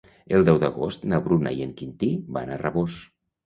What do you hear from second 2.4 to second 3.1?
van a Rabós.